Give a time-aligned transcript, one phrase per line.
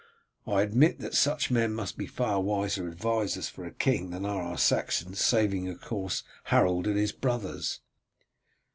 [0.47, 4.41] I admit that such men must be far wiser advisers for a king than are
[4.41, 7.81] our Saxons, saving of course Harold and his brothers."